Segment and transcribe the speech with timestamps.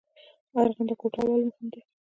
[0.61, 1.81] ارغنده کوتل ولې مهم دی؟